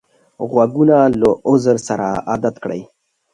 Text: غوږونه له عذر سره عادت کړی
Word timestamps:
غوږونه 0.49 0.97
له 1.19 1.29
عذر 1.49 1.77
سره 1.87 2.07
عادت 2.29 2.55
کړی 2.63 2.81